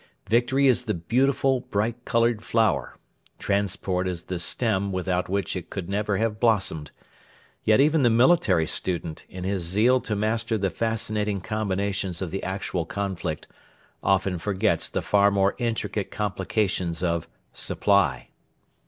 Victory 0.27 0.65
is 0.65 0.85
the 0.85 0.95
beautiful, 0.95 1.59
bright 1.59 2.05
coloured 2.05 2.41
flower. 2.43 2.97
Transport 3.37 4.07
is 4.07 4.23
the 4.23 4.39
stem 4.39 4.91
without 4.91 5.29
which 5.29 5.55
it 5.55 5.69
could 5.69 5.89
never 5.89 6.17
have 6.17 6.39
blossomed. 6.39 6.89
Yet 7.65 7.79
even 7.79 8.01
the 8.01 8.09
military 8.09 8.65
student, 8.65 9.25
in 9.29 9.43
his 9.43 9.61
zeal 9.61 10.01
to 10.01 10.15
master 10.15 10.57
the 10.57 10.71
fascinating 10.71 11.39
combinations 11.39 12.19
of 12.19 12.31
the 12.31 12.41
actual 12.41 12.83
conflict, 12.83 13.47
often 14.01 14.39
forgets 14.39 14.89
the 14.89 15.03
far 15.03 15.29
more 15.29 15.53
intricate 15.59 16.09
complications 16.09 17.03
of 17.03 17.27
supply. 17.53 18.29